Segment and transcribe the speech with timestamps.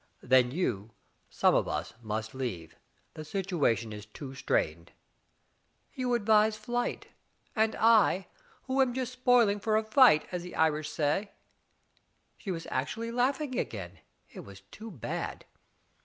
[0.23, 0.93] "Then you—
[1.29, 2.75] some of us must leave.
[3.13, 4.93] The situ ation is too strained."
[5.93, 7.09] "You advise flight;
[7.55, 8.25] and I,
[8.63, 11.29] who am just spoiling for a fight, as the Irish say"
[12.39, 13.99] she was actually laughing again,
[14.33, 15.45] it was too bad.